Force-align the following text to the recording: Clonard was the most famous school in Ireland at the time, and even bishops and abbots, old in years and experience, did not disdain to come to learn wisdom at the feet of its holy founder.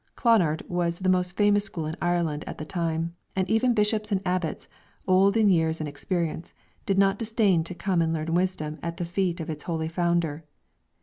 Clonard 0.15 0.63
was 0.67 0.97
the 0.97 1.09
most 1.13 1.37
famous 1.37 1.65
school 1.65 1.85
in 1.85 1.95
Ireland 2.01 2.43
at 2.47 2.57
the 2.57 2.65
time, 2.65 3.15
and 3.35 3.47
even 3.47 3.75
bishops 3.75 4.11
and 4.11 4.19
abbots, 4.25 4.67
old 5.05 5.37
in 5.37 5.47
years 5.47 5.79
and 5.79 5.87
experience, 5.87 6.55
did 6.87 6.97
not 6.97 7.19
disdain 7.19 7.63
to 7.65 7.75
come 7.75 7.99
to 7.99 8.07
learn 8.07 8.33
wisdom 8.33 8.79
at 8.81 8.97
the 8.97 9.05
feet 9.05 9.39
of 9.39 9.47
its 9.47 9.65
holy 9.65 9.87
founder. 9.87 10.43